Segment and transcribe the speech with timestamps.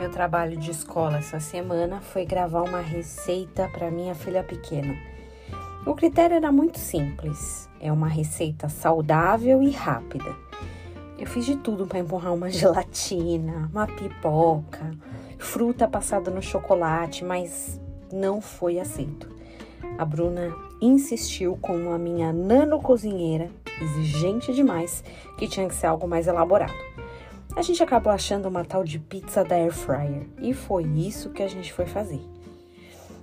[0.00, 4.96] meu trabalho de escola essa semana foi gravar uma receita para minha filha pequena.
[5.84, 10.34] O critério era muito simples: é uma receita saudável e rápida.
[11.18, 14.90] Eu fiz de tudo para empurrar uma gelatina, uma pipoca,
[15.38, 17.78] fruta passada no chocolate, mas
[18.10, 19.28] não foi aceito.
[19.98, 23.50] A Bruna insistiu com a minha nano cozinheira,
[23.82, 25.04] exigente demais,
[25.36, 26.72] que tinha que ser algo mais elaborado.
[27.56, 31.42] A gente acabou achando uma tal de pizza da air fryer e foi isso que
[31.42, 32.20] a gente foi fazer.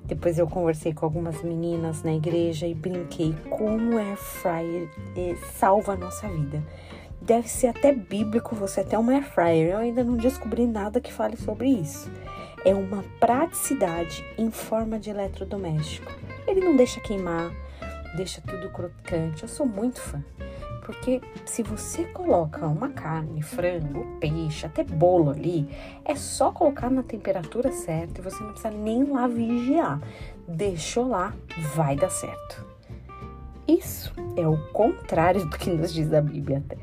[0.04, 5.94] Depois eu conversei com algumas meninas na igreja e brinquei como air fryer eh, salva
[5.94, 6.62] a nossa vida.
[7.22, 9.72] Deve ser até bíblico você ter uma air fryer.
[9.72, 12.10] Eu ainda não descobri nada que fale sobre isso.
[12.64, 16.12] É uma praticidade em forma de eletrodoméstico.
[16.46, 17.52] Ele não deixa queimar,
[18.16, 19.44] deixa tudo crocante.
[19.44, 20.24] Eu sou muito fã.
[20.88, 25.68] Porque se você coloca uma carne, frango, peixe, até bolo ali,
[26.06, 30.00] é só colocar na temperatura certa e você não precisa nem lá vigiar.
[30.48, 31.34] Deixou lá,
[31.76, 32.66] vai dar certo.
[33.68, 36.78] Isso é o contrário do que nos diz a Bíblia até.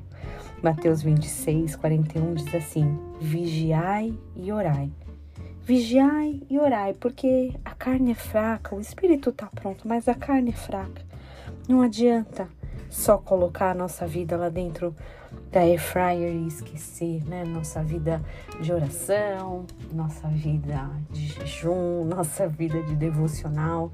[0.63, 4.93] Mateus 26, 41 diz assim: Vigiai e orai.
[5.63, 10.51] Vigiai e orai, porque a carne é fraca, o espírito está pronto, mas a carne
[10.51, 11.01] é fraca.
[11.67, 12.47] Não adianta
[12.95, 14.95] só colocar a nossa vida lá dentro
[15.51, 17.45] da air fryer e esquecer, né?
[17.45, 18.23] Nossa vida
[18.61, 23.91] de oração, nossa vida de jejum, nossa vida de devocional.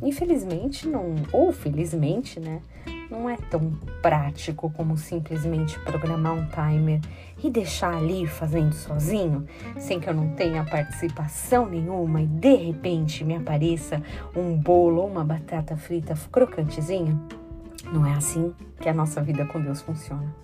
[0.00, 2.62] Infelizmente não, ou felizmente, né?
[3.10, 7.00] Não é tão prático como simplesmente programar um timer
[7.42, 9.44] e deixar ali fazendo sozinho,
[9.76, 14.00] sem que eu não tenha participação nenhuma e de repente me apareça
[14.36, 17.39] um bolo ou uma batata frita crocantezinha.
[17.84, 20.34] Não é assim que a nossa vida com Deus funciona.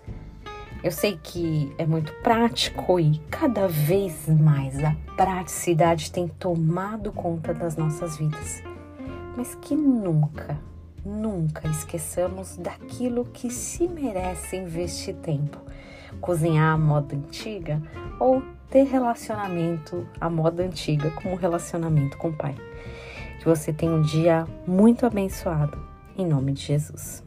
[0.83, 7.53] Eu sei que é muito prático e cada vez mais a praticidade tem tomado conta
[7.53, 8.63] das nossas vidas,
[9.37, 10.57] mas que nunca,
[11.05, 15.59] nunca esqueçamos daquilo que se merece investir tempo.
[16.21, 17.83] Cozinhar à moda antiga
[18.21, 22.55] ou ter relacionamento à moda antiga como relacionamento com o pai.
[23.41, 25.79] Que você tenha um dia muito abençoado.
[26.17, 27.26] Em nome de Jesus.